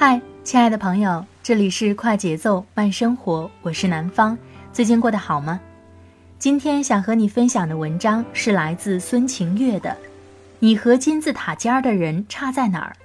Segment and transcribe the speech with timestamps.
[0.00, 4.38] 嗨，亲爱的朋友，这里是快节奏慢生活，我是南方。
[4.72, 5.58] 最近过得好吗？
[6.38, 9.90] 今天想和你分享的文章是来自孙晴月的
[10.60, 12.96] 《你和金字塔尖儿的人差在哪儿》。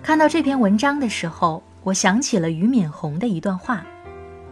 [0.00, 3.84] 看到这篇文章的时候，我想起了俞敏洪的一段话。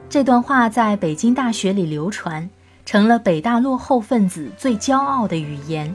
[0.08, 2.50] 这段话在北京大学里流传，
[2.84, 5.94] 成了北大落后分子最骄傲的语言。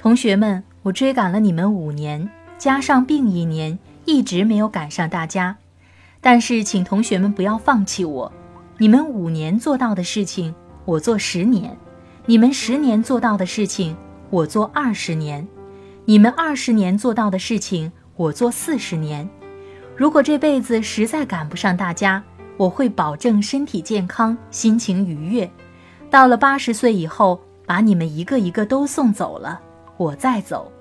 [0.00, 2.28] 同学们，我追赶了你们五年，
[2.58, 3.78] 加上病一年。
[4.08, 5.58] 一直没有赶上大家，
[6.22, 8.32] 但是请同学们不要放弃我。
[8.78, 10.54] 你们五年做到的事情，
[10.86, 11.72] 我做十年；
[12.24, 13.94] 你们十年做到的事情，
[14.30, 15.46] 我做二十年；
[16.06, 19.28] 你们二十年做到的事情，我做四十年。
[19.94, 22.24] 如果这辈子实在赶不上大家，
[22.56, 25.50] 我会保证身体健康，心情愉悦。
[26.08, 29.60] 到了八十岁以后，把你们一个一个都送走了，
[29.98, 30.72] 我再走。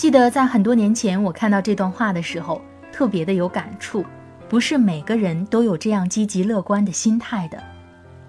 [0.00, 4.02] 记得在很多年前，我看到这段话的时候，特别的有感触。
[4.48, 7.62] 不是每个人都有这样积极乐观的心态的，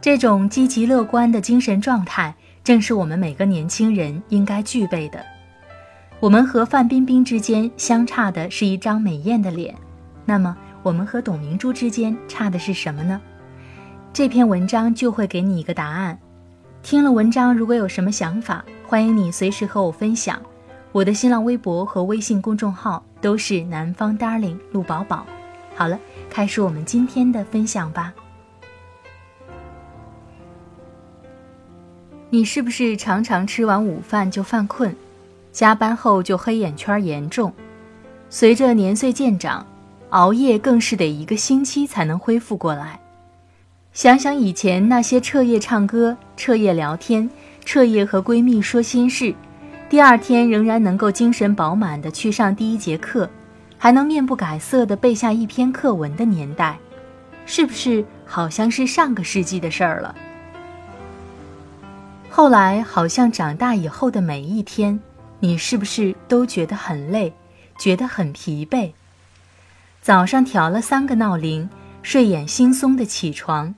[0.02, 5.24] 这种积极乐观的精神状态，正是我们每个年轻人应该具备的。
[6.20, 9.74] 我们和范冰冰之间相差的是一张美艳的脸，
[10.26, 13.22] 那么我们和董明珠之间差的是什么呢？
[14.12, 16.20] 这篇文章就会给你一个答案。
[16.84, 20.38] 听了文章，如果有什么想法，欢迎你随时和我分享。
[20.94, 25.25] 我的新浪微博和微信公众号都是南方 darling 陆宝宝。
[25.74, 25.97] 好了，
[26.29, 28.13] 开始我们今天的分享吧。
[32.30, 34.94] 你是不是常常吃完午饭就犯困，
[35.53, 37.53] 加班后就黑眼圈严重？
[38.30, 39.66] 随着年岁渐长，
[40.09, 43.00] 熬夜更是得一个星期才能恢复过来。
[43.94, 47.30] 想想以前那些彻夜唱歌、彻夜聊天、
[47.63, 49.34] 彻夜和闺蜜说心事。
[49.91, 53.29] 第二天仍然能够精神饱满地去上第一节课，
[53.78, 56.79] 还能面不改色地背下一篇课文的年代，
[57.46, 60.16] 是不是好像是上个世纪的事儿了？
[62.30, 64.97] 后来好像长大以后的每一天，
[65.41, 67.34] 你是不是都觉得很累，
[67.78, 68.94] 觉得很疲惫？
[70.01, 71.69] 早上调了三个闹铃，
[72.01, 73.75] 睡眼惺忪的起床，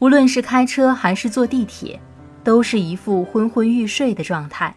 [0.00, 2.00] 无论是开车还是坐地铁，
[2.42, 4.74] 都是一副昏昏欲睡的状态。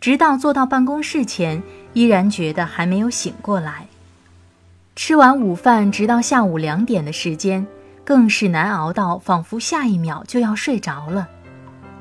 [0.00, 1.62] 直到坐到办公室前，
[1.92, 3.86] 依然觉得还没有醒过来。
[4.96, 7.66] 吃完午饭，直到下午两点的时间，
[8.04, 11.28] 更是难熬到仿佛下一秒就要睡着了。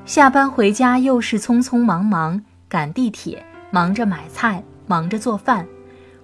[0.06, 5.66] 下班回家又是匆匆忙忙赶地铁，忙着买菜，忙着做饭，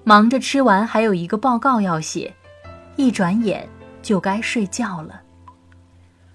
[0.03, 2.34] 忙着吃完还有一个报告要写，
[2.97, 3.68] 一转眼
[4.02, 5.22] 就该睡觉了。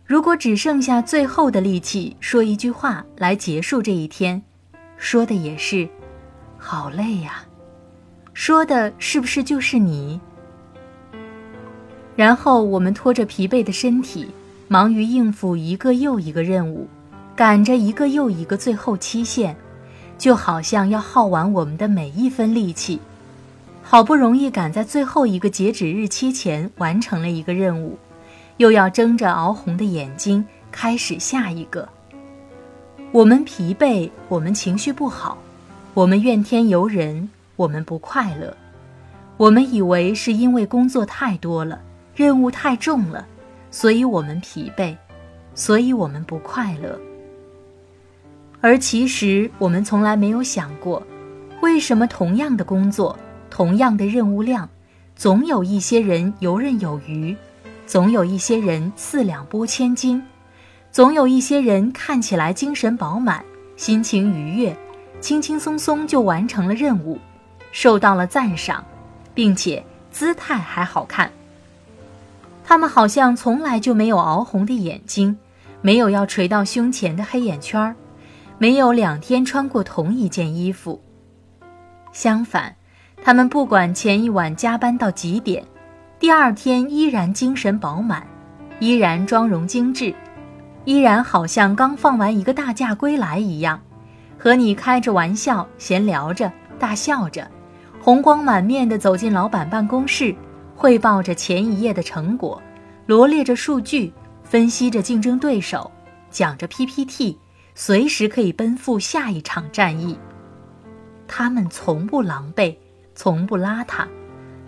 [0.06, 4.42] 如果只剩下最后的力气说一句话来结束这一天。
[5.04, 5.86] 说的也是，
[6.56, 7.44] 好累呀。
[8.32, 10.18] 说的是不是就是你？
[12.16, 14.30] 然后我们拖着疲惫的身体，
[14.66, 16.88] 忙于应付一个又一个任务，
[17.36, 19.54] 赶着一个又一个最后期限，
[20.16, 22.98] 就好像要耗完我们的每一分力气。
[23.82, 27.98] 好不容易赶在最后一个截止日期前完成了一个任务，
[28.56, 30.42] 又要睁着熬红的眼睛
[30.72, 31.86] 开始下一个。
[33.14, 35.38] 我们疲惫，我们情绪不好，
[35.94, 38.56] 我们怨天尤人，我们不快乐。
[39.36, 41.80] 我们以为是因为工作太多了，
[42.16, 43.24] 任务太重了，
[43.70, 44.96] 所以我们疲惫，
[45.54, 46.98] 所以我们不快乐。
[48.60, 51.00] 而其实我们从来没有想过，
[51.62, 53.16] 为什么同样的工作，
[53.48, 54.68] 同样的任务量，
[55.14, 57.36] 总有一些人游刃有余，
[57.86, 60.20] 总有一些人四两拨千斤，
[60.94, 63.44] 总有一些人看起来精神饱满、
[63.76, 64.76] 心情愉悦，
[65.20, 67.18] 轻轻松松就完成了任务，
[67.72, 68.84] 受到了赞赏，
[69.34, 71.32] 并且姿态还好看。
[72.64, 75.36] 他们好像从来就没有熬红的眼睛，
[75.82, 77.96] 没有要垂到胸前的黑眼圈儿，
[78.58, 81.02] 没有两天穿过同一件衣服。
[82.12, 82.72] 相反，
[83.20, 85.64] 他们不管前一晚加班到几点。
[86.20, 88.24] 第二天依然精神饱满，
[88.78, 90.14] 依然妆容精致，
[90.84, 93.80] 依然好像刚放完一个大假归来一样，
[94.38, 97.50] 和你开着玩笑闲聊着，大笑着，
[98.00, 100.34] 红光满面地走进老板办公室，
[100.74, 102.62] 汇报着前一夜的成果，
[103.06, 105.90] 罗列着数据，分析着竞争对手，
[106.30, 107.38] 讲着 PPT，
[107.74, 110.18] 随时可以奔赴下一场战役。
[111.26, 112.76] 他们从不狼狈，
[113.14, 114.06] 从不邋遢，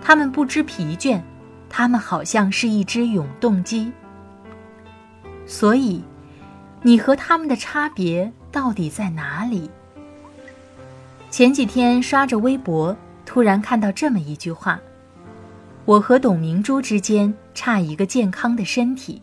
[0.00, 1.20] 他们不知疲倦。
[1.68, 3.92] 他们好像是一只永动机，
[5.46, 6.02] 所以，
[6.82, 9.70] 你和他们的差别到底在哪里？
[11.31, 14.81] 前几天刷着微博，突然看到这么一句话
[15.87, 19.22] ：“我和董明珠之间差一个健康的身体。”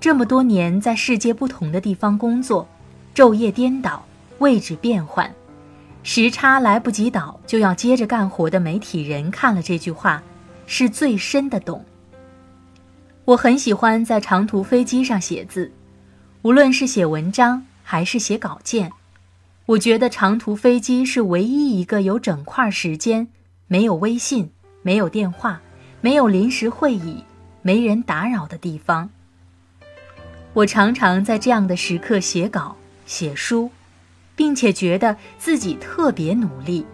[0.00, 2.68] 这么多年在世界不同的地方工作，
[3.14, 4.04] 昼夜颠倒，
[4.38, 5.34] 位置变换，
[6.02, 10.22] 时差来不及倒就要接着干活的媒体人看了这句话。
[10.68, 11.84] 是最深的懂。
[13.26, 15.72] 我很喜欢在长途飞机上写字，
[16.42, 18.92] 无论是写文章还是写稿件，
[19.66, 23.26] 我觉得长途飞机是唯一一个有整块时间、
[23.66, 24.52] 没有微信、
[24.82, 25.60] 没有电话、
[26.00, 27.24] 没有临时会议、
[27.62, 29.10] 没人打扰的地方。
[30.52, 32.76] 我常常在这样的时刻写稿、
[33.06, 33.68] 写书，
[34.36, 36.86] 并且觉得自己特别努力。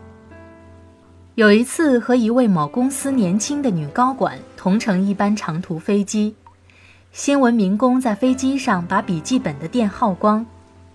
[1.34, 6.36] 有一次和一位某公司年轻的女高管同乘一班长途飞机，
[7.10, 10.46] 新闻民工在飞机上把笔记本的电耗光，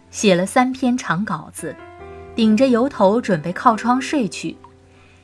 [0.10, 1.76] 写了三篇长稿子，
[2.34, 4.56] 顶着油头准备靠窗睡去，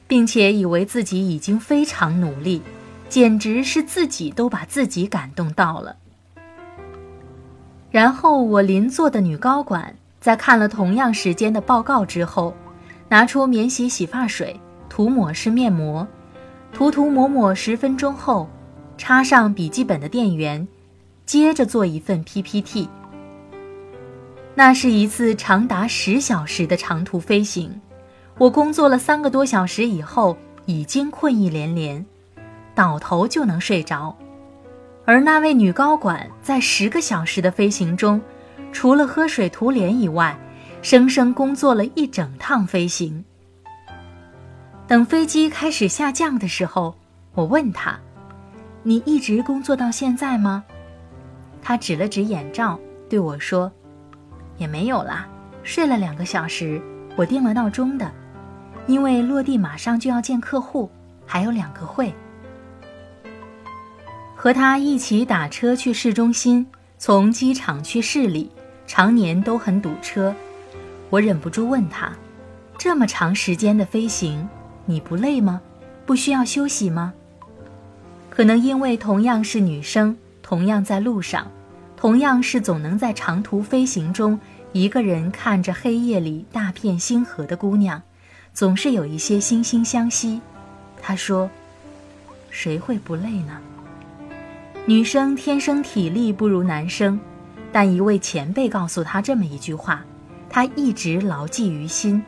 [0.07, 2.61] 并且以为自己已经非常努力，
[3.07, 5.95] 简直是自己都把自己感动到了。
[7.91, 12.53] 然后我邻座的女高管在看了同样时间的报告之后，
[13.07, 14.59] 拿出免洗洗发水。
[14.89, 16.05] 涂抹式面膜，
[16.73, 18.49] 涂涂抹抹十分钟后，
[18.97, 20.67] 插上笔记本的电源，
[21.23, 22.89] 接着做一份 PPT。
[24.55, 27.79] 那是一次长达十小时的长途飞行，
[28.39, 30.35] 我工作了三个多小时以后，
[30.65, 32.03] 已经困意连连，
[32.73, 34.17] 倒头就能睡着。
[35.05, 38.19] 而那位女高管在十个小时的飞行中，
[38.71, 40.35] 除了喝水涂脸以外，
[40.81, 43.23] 生生工作了一整趟飞行。
[44.87, 46.93] 等飞机开始下降的时候，
[47.33, 47.97] 我问他
[48.83, 50.63] ：“你一直工作到现在吗？”
[51.63, 52.77] 他指了指眼罩，
[53.09, 53.71] 对我说
[54.57, 55.27] ：“也没有啦，
[55.63, 56.81] 睡了两个小时。
[57.15, 58.11] 我定了闹钟的，
[58.85, 60.89] 因为落地马上就要见客户，
[61.25, 62.13] 还有两个会。”
[64.35, 68.51] 和他一起打车去市中心，从机场去市里，
[68.85, 70.35] 常年都很堵车。
[71.09, 72.11] 我忍不住问他
[72.77, 74.45] ：“这么长时间的飞行？”
[74.85, 75.61] 你不累吗？
[76.05, 77.13] 不需要休息吗？
[78.29, 81.49] 可能因为同样是女生，同样在路上，
[81.95, 84.39] 同样是总能在长途飞行中
[84.71, 88.01] 一个人看着黑夜里大片星河的姑娘，
[88.53, 90.41] 总是有一些惺惺相惜。
[91.01, 91.49] 他说
[92.49, 93.59] ：“谁会不累呢？
[94.85, 97.19] 女生天生体力不如男生，
[97.71, 100.03] 但一位前辈告诉他这么一句话，
[100.49, 102.21] 他一直牢记于心。”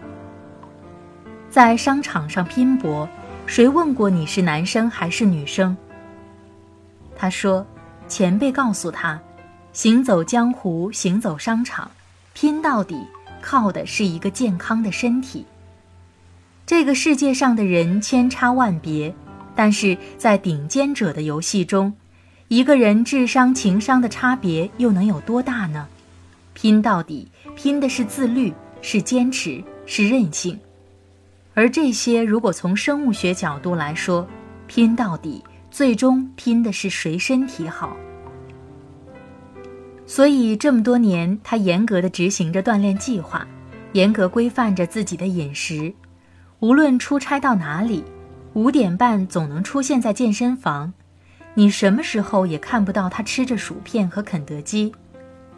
[1.55, 3.07] 在商场上拼搏，
[3.45, 5.73] 谁问过你是男生还是女生？
[7.15, 7.65] 他说，
[8.09, 9.17] 前辈告诉他，
[9.71, 11.89] 行走江湖，行走商场，
[12.33, 13.07] 拼到底
[13.41, 15.45] 靠的是一个健康的身体。
[16.65, 19.15] 这个世界上的人千差万别，
[19.55, 21.93] 但是在顶尖者的游戏中，
[22.49, 25.87] 一个人智商情商的差别又能有多大呢？
[26.53, 30.59] 拼到底，拼的是自律，是坚持，是韧性。
[31.55, 34.27] 而这些，如果从生物学角度来说，
[34.67, 37.95] 拼到底，最终拼的是谁身体好。
[40.05, 43.47] 所以这么多年，他严格的执行着锻炼计划，
[43.93, 45.93] 严格规范着自己的饮食。
[46.59, 48.03] 无论出差到哪里，
[48.53, 50.93] 五点半总能出现在健身房，
[51.53, 54.91] 你什么时候也看不到他吃着薯片和肯德基。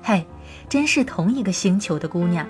[0.04, 0.26] 嘿，
[0.70, 2.48] 真是同一个星球的姑娘。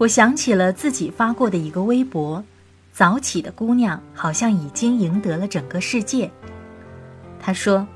[0.00, 2.42] 我想起了自己发过的一个微博
[2.90, 6.30] ：“早起的姑娘好像已经赢得了整个世界。”
[7.38, 7.86] 他说：“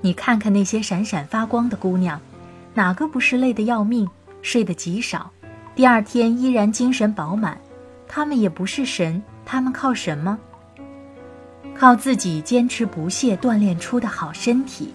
[0.00, 2.18] 你看看那些闪闪发光的姑娘，
[2.72, 4.08] 哪个不是累得要命，
[4.40, 5.30] 睡得极少，
[5.74, 7.60] 第二天依然精神饱满？
[8.08, 10.38] 她们也不是神，她们靠什么？
[11.76, 14.94] 靠自己坚持不懈锻炼出的好身体。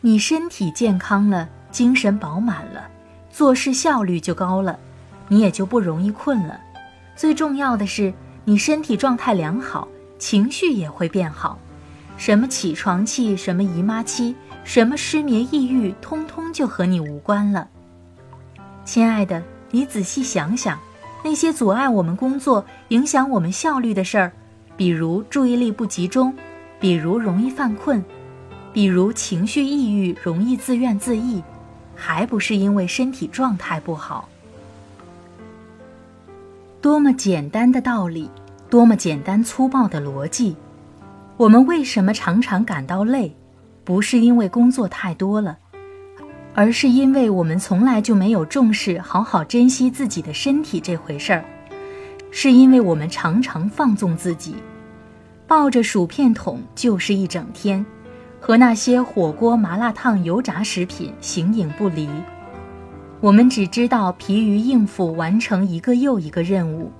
[0.00, 2.86] 你身体健康了，精神饱满了，
[3.32, 4.78] 做事效率就高了，
[5.28, 6.60] 你也就不容易困了。
[7.16, 8.12] 最重要的是，
[8.44, 9.88] 你身体状态良好，
[10.18, 11.58] 情绪也会变好。”
[12.16, 17.68] 什么起床气，什么姨妈期，什么失眠抑郁，通通就和你无关了。
[18.84, 20.78] 亲爱的，你仔细想想，
[21.24, 24.32] 那些阻碍我们工作、影响我们效率的事儿，
[24.76, 26.32] 比如注意力不集中，
[26.78, 28.04] 比如容易犯困，
[28.72, 31.42] 比如情绪抑郁、容易自怨自艾，
[31.96, 34.28] 还不是因为身体状态不好？
[36.84, 38.30] 多么简单的道理，
[38.68, 40.54] 多么简单粗暴的逻辑。
[41.38, 43.34] 我们为什么常常感到累？
[43.84, 45.56] 不是因为工作太多了，
[46.52, 51.42] 而是因为我们从来就没有重视好好珍惜自己的身体这回事儿。
[52.30, 54.54] 是因为我们常常放纵自己，
[55.46, 57.82] 抱着薯片桶就是一整天，
[58.38, 62.06] 和那些火锅、麻辣烫、油炸食品形影不离。
[63.24, 66.92] 我们只知道疲于应付完成一个又一个任务，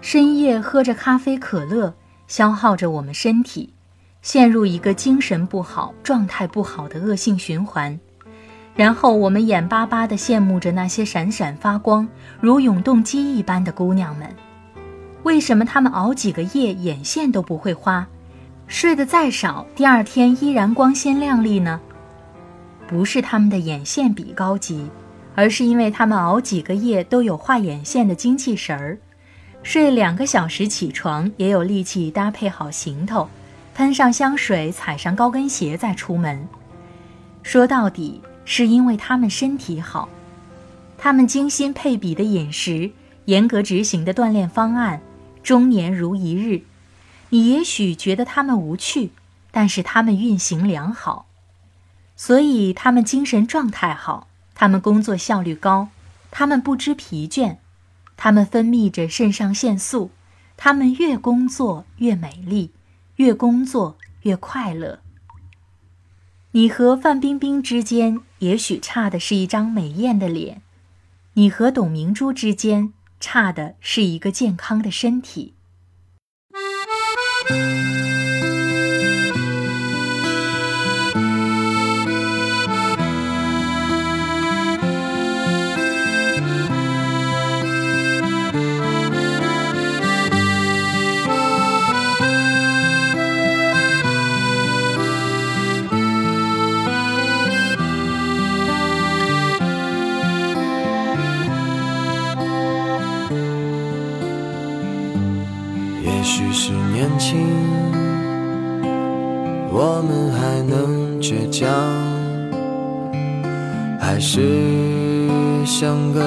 [0.00, 1.92] 深夜喝着咖啡、可乐。
[2.26, 3.74] 消耗着我们身体，
[4.22, 8.00] 陷入一个精神不好、状态不好的恶性循环。
[8.74, 12.08] 然后我们眼巴巴地羡慕着那些闪闪发光、
[12.40, 14.34] 如永动机一般的姑娘们。
[15.22, 18.06] 为什么她们熬几个夜眼线都不会花，
[18.66, 21.78] 睡得再少，第二天依然光鲜亮丽呢？
[22.88, 24.88] 不是她们的眼线笔高级，
[25.34, 28.98] 而是因为他们熬几个夜都有画眼线的精气神儿。
[29.62, 33.28] 睡两个小时起床也有力气搭配好行头，
[33.74, 36.48] 喷上香水，踩上高跟鞋再出门。
[37.42, 40.08] 说到底是因为他们身体好，
[40.98, 42.90] 他们精心配比的饮食，
[43.26, 45.00] 严格执行的锻炼方案，
[45.42, 46.62] 终年如一日。
[47.30, 49.10] 你也许觉得他们无趣，
[49.50, 51.26] 但是他们运行良好，
[52.16, 55.88] 所以他们精神状态好，他们工作效率高，
[56.30, 57.56] 他们不知疲倦。
[58.16, 60.10] 他们分泌着肾上腺素，
[60.56, 62.70] 他们越工作越美丽，
[63.16, 65.00] 越工作越快乐。
[66.52, 70.62] 你和范冰冰之间也许差的是一张美艳的脸，
[71.32, 75.54] 你和董明珠之间差的是一个健康的身体。
[107.02, 107.36] 年轻
[109.72, 111.68] 我们还能倔强，
[113.98, 114.40] 还是
[115.66, 116.22] 像个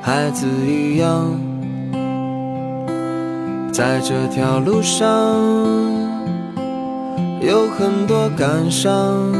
[0.00, 1.36] 孩子一样，
[3.72, 5.04] 在这条路上
[7.40, 9.32] 有很多感伤，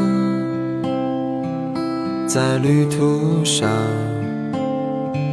[2.27, 3.71] 在旅途上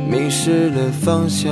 [0.07, 1.51] 迷失了方向，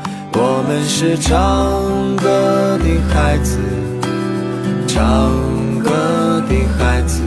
[0.33, 3.57] 我们是唱歌的孩子。
[4.87, 5.31] 唱
[5.79, 7.21] 歌的孩子，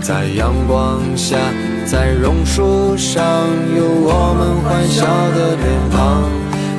[0.00, 1.36] 在阳光下，
[1.86, 3.24] 在榕树上，
[3.76, 6.22] 有我们欢笑的脸庞。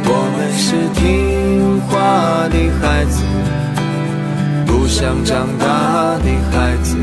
[0.06, 3.24] 我们是听话的孩子，
[4.66, 6.96] 不想长大的孩子，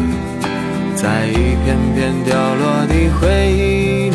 [0.95, 4.06] 在一片片掉落的回忆，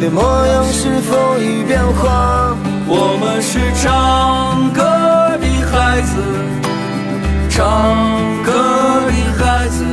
[0.00, 2.56] 的模样是否已变化？
[2.88, 4.82] 我们是唱歌
[5.38, 6.16] 的孩子。
[7.50, 7.62] 唱
[8.42, 8.50] 歌
[9.06, 9.84] 的孩子，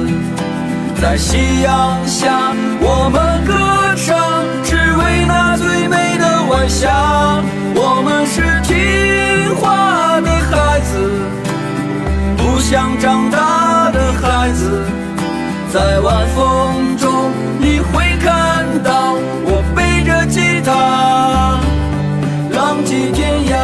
[1.02, 3.54] 在夕阳下，我们歌
[3.98, 4.16] 唱，
[4.64, 7.44] 只为那最美的晚霞。
[7.76, 11.12] 我们是听话的孩子，
[12.38, 14.86] 不想长大的孩子，
[15.74, 19.16] 在晚风中你会看到
[20.68, 21.58] 他，
[22.52, 23.56] 浪迹天涯。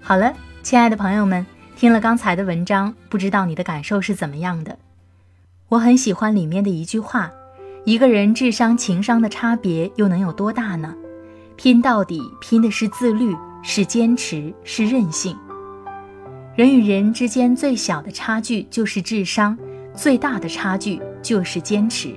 [0.00, 4.76] 好了，亲爱的朋友们，听了刚才的文章，不知道你的感受是怎么样的？
[5.68, 7.30] 我很喜欢里面的一句话：
[7.84, 10.92] 一个人智商情商的差别又能有多大呢？
[11.54, 13.32] 拼到底，拼的是自律，
[13.62, 15.38] 是坚持，是韧性。
[16.56, 19.56] 人与人之间最小的差距就是智商，
[19.94, 22.14] 最大的差距就是坚持。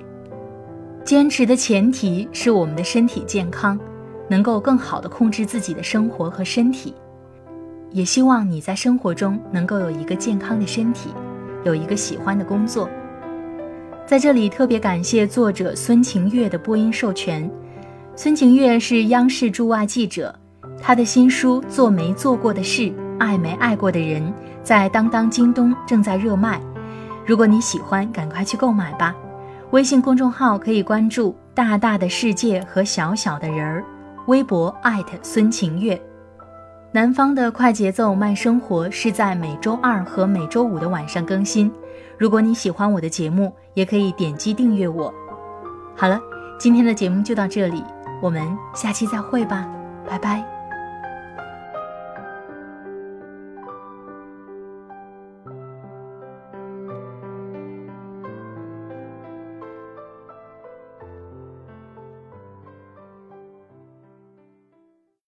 [1.04, 3.78] 坚持的前提是我们的身体健康，
[4.28, 6.94] 能够更好的控制自己的生活和身体。
[7.92, 11.10] 也希望你在生活中能够有一个健康的身体，
[11.64, 12.88] 有一个喜欢的工作。
[14.04, 17.48] 在这里特别感谢作者孙晴月的播音授权。
[18.16, 20.34] 孙晴月是央视驻外记者，
[20.80, 24.22] 她的新书《做没做过的事，爱没爱过的人》
[24.62, 26.60] 在当当、京东正在热卖。
[27.26, 29.14] 如果你喜欢，赶快去购买吧。
[29.72, 33.84] 微信公众号可以关注“大大的世界和小小的人儿”，
[34.28, 36.00] 微博艾特孙晴月。
[36.92, 41.70] 南方的快节奏慢生活是在每周二和每周五的晚上更新。
[42.16, 45.12] 如果你喜欢我的节目，也可以点击订阅我。
[45.96, 46.18] 好了，
[46.58, 47.82] 今天的节目就到这里。
[48.22, 49.68] 我们下期再会吧，
[50.08, 50.55] 拜拜。